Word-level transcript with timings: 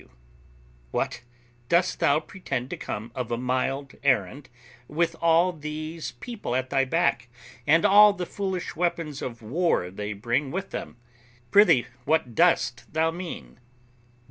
W. 0.01 0.17
What! 0.89 1.21
dost 1.69 1.99
thou 1.99 2.19
pretend 2.19 2.71
to 2.71 2.75
come 2.75 3.11
of 3.13 3.29
a 3.29 3.37
mild 3.37 3.93
errand 4.01 4.49
with 4.87 5.15
all 5.21 5.53
these 5.53 6.13
people 6.13 6.55
at 6.55 6.71
thy 6.71 6.85
back, 6.85 7.29
and 7.67 7.85
all 7.85 8.11
the 8.11 8.25
foolish 8.25 8.75
weapons 8.75 9.21
of 9.21 9.43
war 9.43 9.91
they 9.91 10.13
bring 10.13 10.49
with 10.49 10.71
them? 10.71 10.97
Prithee, 11.51 11.85
what 12.05 12.33
dost 12.33 12.91
thou 12.91 13.11
mean? 13.11 13.59